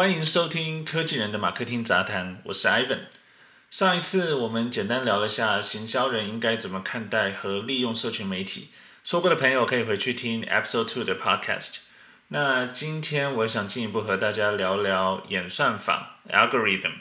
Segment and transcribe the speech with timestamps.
[0.00, 3.00] 欢迎收听科技人的马克听杂谈，我是 Ivan。
[3.68, 8.70] 上一次我们简单聊了下行销人应该怎么看待和利用社群媒体，
[9.04, 11.80] 说过的朋友可以回去听 Episode Two 的 Podcast。
[12.28, 16.92] 那今天我想进一步和大家聊聊演算法 （algorithm）。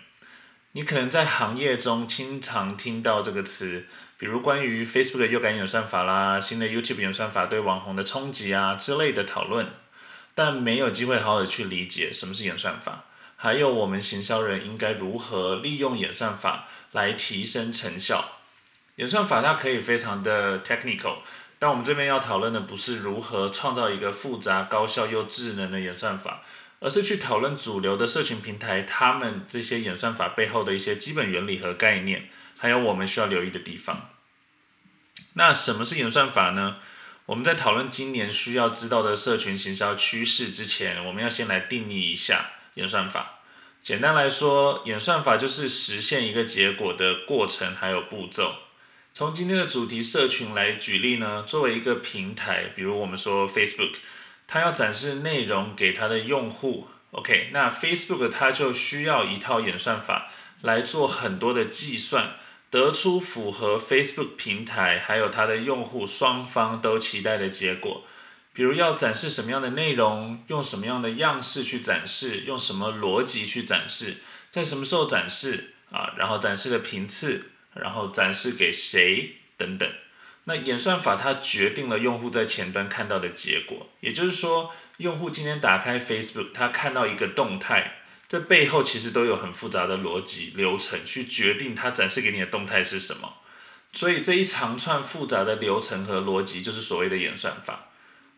[0.74, 3.86] 你可能在行业中经常听到这个词，
[4.18, 9.68] 比如关于 Facebook 的优感演算法啦、新的 YouTube 演算法对网红的冲击啊之类的讨论。
[10.40, 13.04] 但没有机会好好的去理解什么是演算法，
[13.36, 18.38] 还有我们行销人应该如何利用演算法来提升成效。
[18.96, 21.18] 演算法它可以非常的 technical，
[21.60, 26.42] 但我们这边要讨论的不是如何创造一个复杂、高效又智能的演算法，
[26.80, 34.08] 而是去讨论主流的社群平台他们这些演算法背后的一些基本原理和概念，还有我们需要留意的地方。
[35.34, 36.78] 那什么是演算法呢？
[37.30, 43.42] 我们在讨论今年需要知道的社群行销趋势之前，我们要先来定义一下演算法。
[43.84, 48.56] 简单来说，演算法就是实现一个结果的过程还有步骤。
[49.14, 53.98] 从今天的主题社群来举例呢，作为一个平台，比如我们说 Facebook，
[54.48, 62.38] 它要展示内容给它的用户，OK，那 Facebook 它就需要一套演算法来做很多的计算。
[62.70, 68.04] 得出符合 Facebook 平台还有它的用户双方都期待的结果，
[68.54, 74.18] 比如要展示什么样的内容，用什么样的样式去展示，用什么逻辑去展示，
[74.52, 79.90] 在什么时候展示啊，然后展示的频次，然后展示给谁等等。
[80.44, 87.96] 那演算法它决定了用户在前端看到的结果，也就是说，用户今天打开 Facebook，他看到一个动态。
[88.30, 93.34] 这背后其实都有很复杂的逻辑流程去决定它展示给你的动态是什么，
[93.92, 97.88] 所以这一长串复杂的流程和逻辑就是所谓的演算法。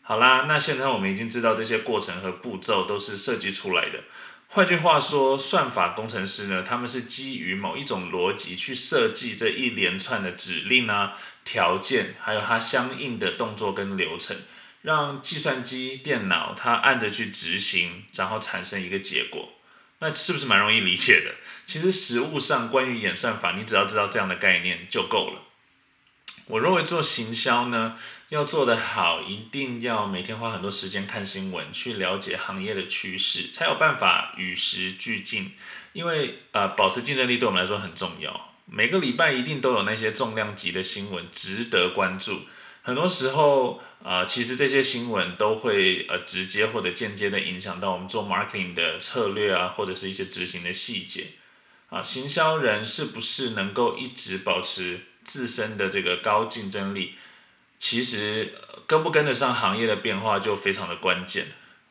[0.02, 4.00] 好啦，那现在我们已经知道这些过程和步骤都是设计出来的。
[4.48, 14.38] 换句话说，算法工程师呢，他们是基于某一种逻辑去设计这一连串的指令啊、条件，还有它相应的动作跟流程，
[14.82, 19.50] 让计算机电脑它按着去执行，然后产生一个结果。
[20.02, 21.36] 那是不是蛮容易理解的？
[21.66, 25.44] 其实实物上关于演算法，你只要知道这样的概念就够了。
[26.48, 27.98] 我认为做行销呢，
[28.30, 35.54] 要做得好，一定要每天花很多时间看新闻，去了解行业的趋势，才有办法与时俱进。
[35.94, 38.54] 因为呃，保持竞争力对我们来说很重要。
[38.66, 42.42] 每个礼拜一定都有那些重量级的新闻值得关注。
[42.84, 51.28] 很多时候，呃，其实这些新闻都会呃直接或者间接的影响到我们做 marketing 的策略啊，或者是一些执行的细节
[51.90, 52.02] 啊。
[52.02, 57.14] 行销人是不是能够一直保持自身的这个高竞争力，
[57.78, 58.56] 其实
[58.88, 61.46] 跟不跟得上行业的变化就非常的关键。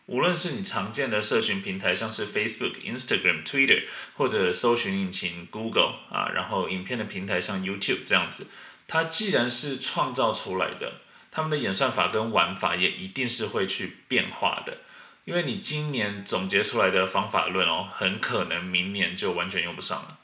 [0.07, 3.84] 无论是你常见的社群平台，像是 Facebook、Instagram、Twitter，
[4.17, 8.49] 或者搜寻引擎 Google 啊，然后影片的平台像 YouTube 这样子。
[8.91, 10.95] 它既然是创造出来的，
[11.31, 14.78] 他们的演算法跟玩法也一定是会去变化的，
[15.25, 20.19] 因为你今年总结出来的方法论哦，很可能明年就完全用不上了。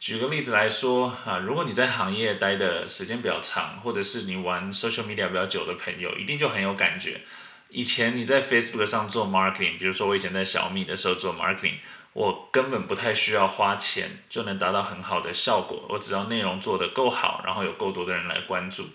[0.00, 7.20] 举个例子来说啊，如果你在行业待的时间比较长，或者是你玩 social media 比较久的朋友，一定就很有感觉。
[7.68, 11.74] 以前你在 Facebook 上做 marketing，比如说我以前在小米的时候做 marketing。
[12.12, 18.90] 我根本不太需要花钱就能达到很好的效果，我只要内容做得够好，然后有够多的人来关注。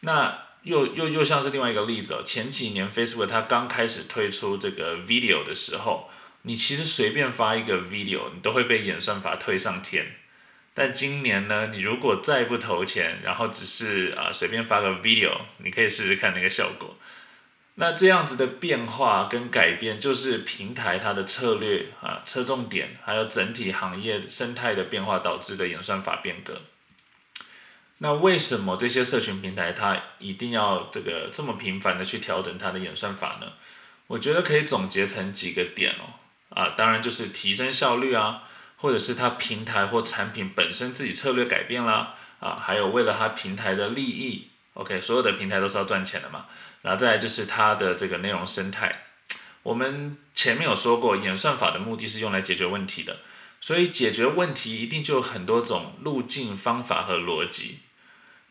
[0.00, 6.10] 那又又又像是另外一个例子哦，前几年 Facebook 它刚开始推出这个 video 的时候，
[6.42, 10.06] 你其实随便发一个 video，你都会被演算法推上天。
[10.72, 16.96] 但今年呢，你如果再不投钱，然后只是啊随便发个 video，你可以试试看那个效果。
[17.76, 26.62] 那这样子的变化跟改变，就是平台它的策略啊、侧重点，还有整体行业生态的变化导致的演算法变革。
[27.98, 33.46] 那为什么这些社群平台它一定要这个这么频繁的去调整它的演算法呢？
[34.06, 36.14] 我觉得可以总结成几个点哦，
[36.50, 38.44] 啊，当然就是提升效率啊，
[38.76, 46.46] 或者是它平台或产品本身自己策略改变啦，啊，还有为了它平台的利益，OK，所有的平台都是要赚钱的嘛。
[46.84, 49.04] 然后再来就是它的这个内容生态，
[49.62, 53.20] 我们前面有说过，演算法的目的是用来解决问题的，
[53.58, 57.78] 所以解决问题一定就有很多种路径、方法和逻辑。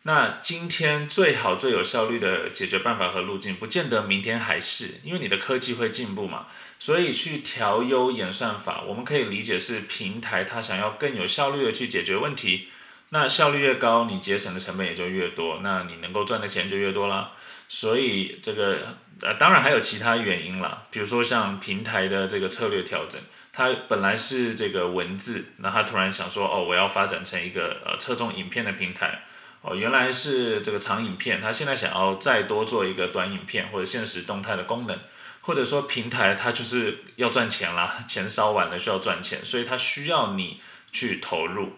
[0.02, 6.48] 那今天最好、最有效率的解决办法和路径，不见得明天还是，因为你的科技会进步嘛。
[6.80, 12.68] 所以去调优演算法，我们可以理解是平台它想要更有效率的去解决问题。
[13.14, 17.30] 那效率越高，你节省的成本也就越多，那你能够赚的钱就越多啦。
[17.68, 18.88] 所以这个
[19.22, 23.22] 呃，当然还有其他原因啦，比如说像平台的这个策略调整，
[23.52, 29.22] 它本来是这个文字，那它突然想说，哦，我要发展成一个呃侧重影片的平台。
[29.62, 34.98] 哦，原来是这个长影片，它现在想要再多做一个短影片或者现实动态的功能，
[35.42, 40.60] 或者说平台它就是要赚钱啦，钱烧完了需要赚钱，所以它需要你
[40.90, 41.74] 去投入。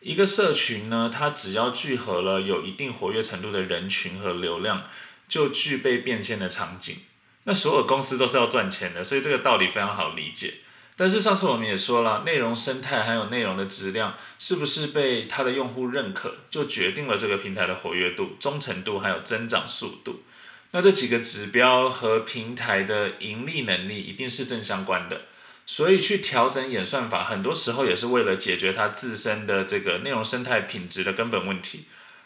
[0.00, 4.82] 一个社群呢，它只要聚合了有一定活跃程度的人群和流量，
[5.28, 6.96] 就具备变现的场景。
[7.44, 10.54] 那所有公司都是要赚钱的，所以这个道理非常好理解。
[10.96, 20.22] 但是上次我们也说了，内容生态还有内容的质量是不是被它的用户认可，就决定了这个平台的活跃度、忠诚度还有增长速度。
[20.72, 25.22] 那这几个指标和平台的盈利能力一定是正相关的。
[25.70, 31.84] 所以去调整演算法，很多时候也是为了解决它自身的这个内容生态品质的根本问题。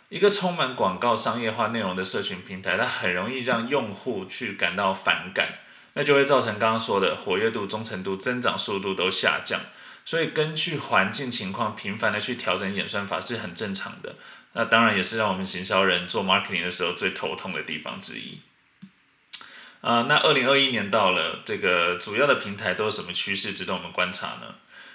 [0.09, 5.59] 一个充满广告商业化内容的社群平台，它很容易让用户去感到反感。
[5.93, 9.61] 那就会造成刚刚说的活跃度、忠诚度、增长速度都下降，
[10.07, 14.17] 所以根据环境情况频繁的去调整演算法是很正常的。
[14.55, 18.41] 那当然也是让我们行销人做 marketing 的时候最头痛的地方之一。
[19.85, 24.55] 啊，那二零二一年到了，这个主要的平台都有什么趋势值得我们观察呢？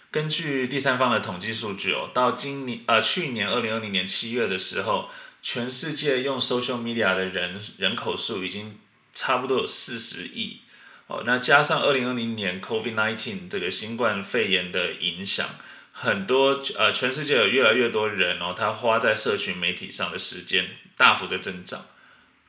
[0.09, 5.07] 根据第三方的统计数据哦，到今年呃去年二零二零年七月的时候，
[5.43, 8.79] 全世界用 social media 的人人口数已经
[9.13, 10.61] 差不多有四十亿。
[11.05, 15.47] 哦，那加上二零二零年 COVID-19 这个新冠肺炎的影响，
[15.91, 20.65] 很多呃全世界有越来越多人哦，他花在社群媒体上的时间
[20.97, 21.85] 大幅的增长，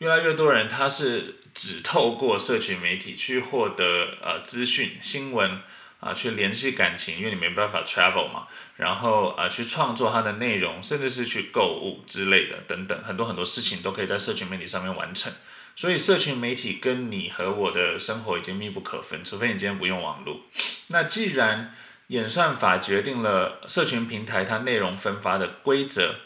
[0.01, 5.61] 越来越多人他是只透过社群媒体去获得呃资讯新闻
[6.01, 15.31] 啊，去联系感情，因为你没办法 travel 嘛，然后啊去创作它的内容，甚至是去购物之类的等等，很多很多事情都可以在社群媒体上面完成。
[15.77, 20.41] 所以，社群媒体跟你和我的生活已经密不可分，除非你今天不用网络。
[20.89, 21.75] 那既然
[22.09, 26.17] 演算法决定了社群平台它内容分发的规则，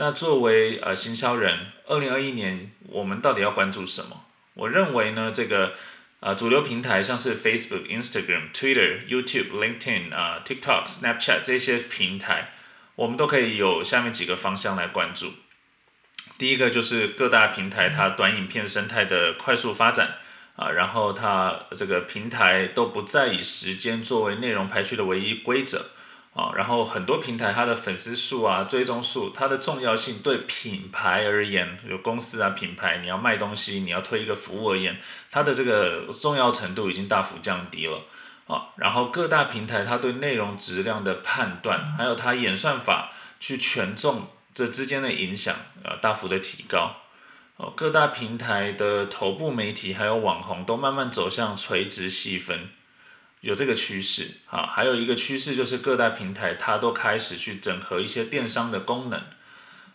[0.00, 4.24] 那作为呃行销人，二零二一年我们到底要关注什么？
[4.54, 5.74] 我认为呢，这个
[6.20, 12.54] 呃主流平台像是 Facebook、Instagram、Twitter、YouTube、LinkedIn 啊、TikTok、Snapchat 这些平台，
[12.96, 15.34] 我们都可以有下面几个方向来关注。
[16.38, 20.16] 第一个就是各大平台它短影片生态的快速发展
[20.56, 25.90] 啊，然后它这个平台都不再以时间作为内容排序的唯一规则
[26.32, 34.98] 啊，然后很多平台它的粉丝数啊、追踪数，它的重要性对品牌而言，有公司啊品牌你要卖东西，你要推一个服务而言，
[35.30, 38.02] 它的这个重要程度已经大幅降低了
[38.46, 44.28] 啊，然后各大平台它对内容质量的判断，还有它演算法去权重。
[44.52, 45.54] 这之间的影响
[45.84, 46.96] 呃大幅的提高，
[47.56, 52.68] 哦各大平台的头部媒体还有网红都慢慢走向垂直细分，
[53.40, 59.20] 有这个趋势啊，还有一个趋势就是各大平台它都开始去整合一些电商的功能，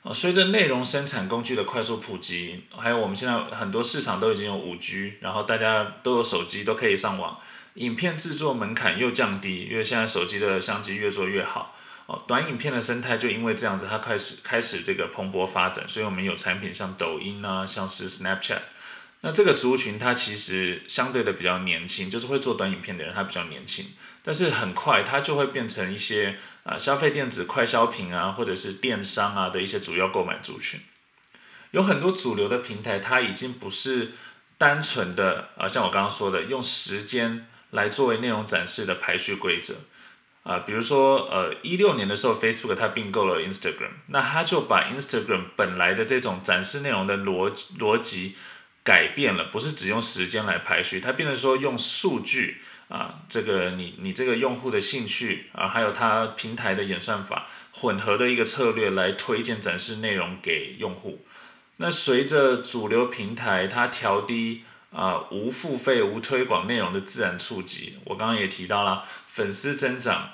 [0.01, 7.39] 哦随着内容生产工具的快速普及，还有我们现在很多市场都已经有五 G，然后大家都有手机都可以上网，
[7.75, 11.75] 影片制作门槛又降低，因为现在手机的相机越做越好。
[12.07, 18.59] 哦，短影片的生态就因为这样子，它开始开始这个蓬勃发展，所以我们有产品像抖音啊，像是 Snapchat，
[19.25, 23.83] 那这个族群它其实相对的比较年轻，就是会做短影片的人他比较年轻，
[24.21, 30.79] 但是很快它就会变成一些啊消费电子快消品啊，或者是电商啊的一些主要购买族群，
[31.71, 34.11] 有很多主流的平台，它已经不是
[34.59, 39.73] 单纯的啊像我刚刚说的用时间来作为内容展示的排序规则。
[40.43, 48.35] 啊，比如说，呃，一六年的时候，Facebook 它并购了 Instagram，那它就把 Instagram 本来的这种展示内容的逻逻辑
[48.85, 61.25] 改变了，不是只用时间来排序，它变成说用数据啊，这个你你这个用户的兴趣啊，还有它平台的演算法混合的一个策略来推荐展示内容给用户。
[61.77, 70.29] 那随着主流平台它调低啊无付费无推广内容的自然触及，我刚刚也提到了粉丝增长。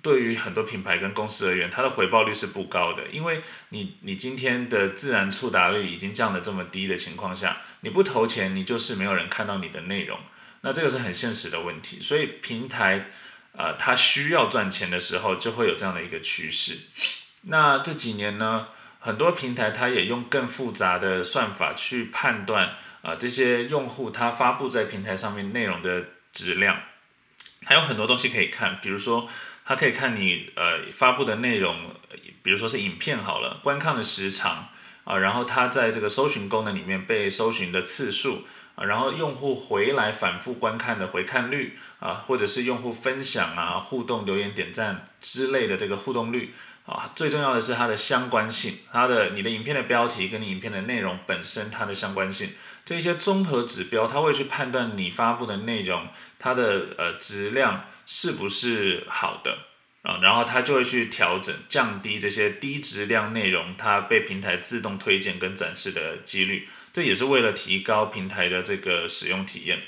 [0.00, 10.18] 对于很多品牌跟公司而言，它的回报率是不高的，因为你你今天的自然触达率已经降得这么低的情况下，你不投钱，你就是没有人看到你的内容，
[10.60, 12.00] 那这个是很现实的问题。
[12.00, 13.06] 所以平台，
[13.52, 16.78] 呃，它需要赚钱的时候，就会有这样的一个趋势。
[17.42, 18.68] 那这几年呢，
[19.00, 26.82] 很多平台它也用更复杂的算法去判断啊这些用户他发布在平台上面内容的质量，
[27.64, 29.28] 还有很多东西可以看，比如说。
[29.68, 31.76] 它可以看你呃发布的内容，
[32.42, 34.70] 比如说是影片好了，观看的时长
[35.04, 38.46] 啊，然后它在这个搜寻功能里面被搜寻的次数
[38.76, 46.54] 啊，然后用户回来反复观看的回看率啊，或者是用户分享啊、互动留言点赞之类的这个互动率
[46.86, 52.52] 啊，最重要的是它的相关性，它的你的影片的标题跟你影片的内容本身它的相关性，
[52.86, 56.08] 这些综合指标，它会去判断你发布的内容
[56.38, 59.66] 它的呃质量是不是好的。
[60.02, 69.82] 啊，然后它就会去调整，降低这些低质量内容它被平台自动推荐跟展示的几率，这也是为了提高平台的这个使用体验。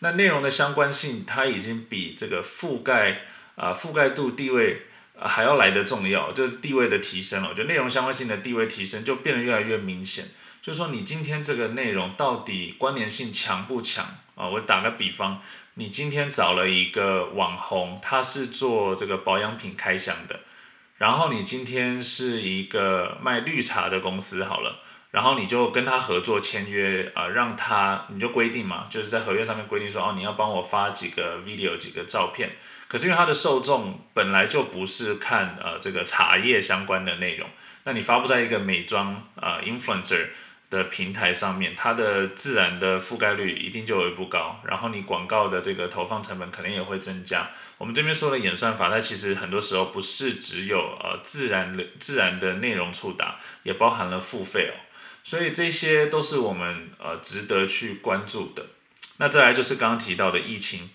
[0.00, 3.22] 那内容的相关性，它已经比这个覆盖
[3.54, 4.82] 啊覆盖度地位
[5.16, 7.48] 还要来得重要，就是地位的提升了。
[7.48, 10.24] 我觉得内容相关性的地位提升就变得越来越明显。
[10.60, 14.48] 就是说，你今天这个内容到底关联性强不强啊？
[14.48, 15.40] 我打个比方。
[15.78, 20.40] 你今天找了一个网红，他是做这个保养品开箱的，
[20.96, 24.80] 然后你今天是一个卖绿茶的公司好了，
[25.10, 32.52] 然后你就跟他合作签约啊，让他你就规定嘛，就是在合约上面规定说哦，你要帮我发几个 video 几个照片，
[32.88, 37.46] 可是因为他的受众本来就不是看呃这个茶叶相关的内容，
[37.84, 40.28] 那你发布在一个美妆啊 influencer。
[40.76, 47.48] 的平台上面，它的自然的覆盖率一定就会不高，然后你广告的这个投放成本可能也会增加。
[47.78, 54.76] 我们这边说的演算法，它其实很多时候不是只有呃自然的自然的内容触达，也包含了付费哦。
[55.24, 58.66] 所以这些都是我们呃值得去关注的。
[59.16, 60.90] 那再来就是刚刚提到的疫情。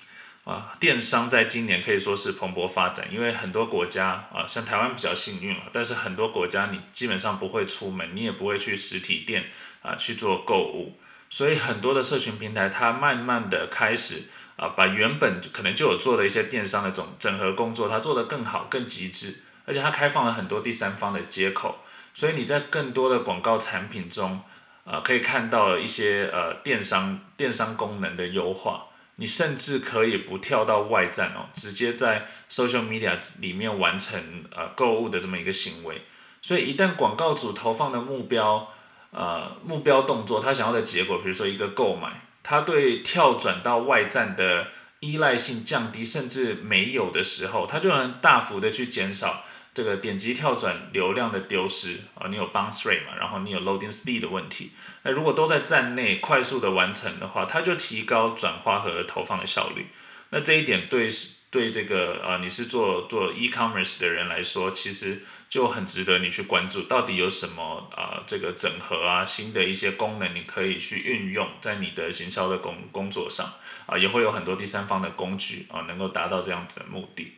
[0.51, 9.45] 啊，电商在今年可以说是蓬勃发展，因为很多国家啊，像台湾比较幸运了，但是很多国家你基本上不会出门，你也不会去实体店
[9.81, 14.23] 啊去做购物，所以很多的社群平台它慢慢的开始
[14.57, 21.79] 啊，把原本可能就有做的一些电商的整整合工作，它做得更好、更极致，而且它开放了很多第三方的接口，
[22.13, 24.41] 所以你在更多的广告产品中，
[24.83, 28.87] 啊，可以看到一些呃电商电商功能的优化。
[29.21, 36.01] 你甚至可以不跳到外站哦，直接在 social media 里面完成呃购物的这么一个行为。
[36.41, 38.69] 所以一旦广告主投放的目标
[39.11, 44.69] 呃目标动作，他想要的结果，比如说一个购买，他对跳转到外站的
[45.01, 49.45] 依赖性降低，甚至没有的时候，他就能大幅的去减少。
[49.73, 54.71] 这个点击跳转流量的丢失啊，你有 bounce rate 嘛，然后你有 loading speed 的问题，
[55.03, 59.87] 那如果都在站内快速的完成的话，它就提高转化和投放的效率。
[60.31, 61.07] 那这一点对
[61.49, 73.53] 对这个呃你是做做 e-commerce 的人来说，其实就很值得你去关注，到底有什么啊这个整合啊新的一些功能你可以去运用在你的行销的工工作上
[73.85, 77.33] 啊，也会有很多第三方的工具啊，能够达到这样子的目的。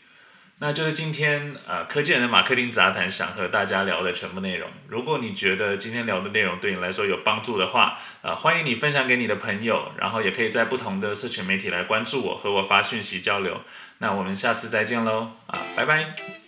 [0.66, 4.70] 那就是今天呃科技人的马克丁杂谈想和大家聊的全部内容。
[4.88, 13.60] 如果你觉得今天聊的内容对你来说有帮助的话，呃欢迎你分享给你的朋友，然后也可以在不同的社群媒体来关注我，和我发讯息交流。
[13.98, 16.43] 那我们下次再见喽，啊拜拜。